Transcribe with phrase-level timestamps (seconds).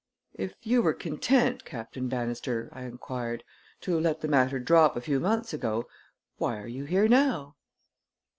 [0.33, 3.43] "If you were content, Captain Bannister," I inquired,
[3.81, 5.87] "to let the matter drop a few months ago,
[6.37, 7.55] why are you here now?"